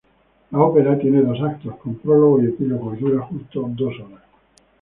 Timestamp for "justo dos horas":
3.21-4.23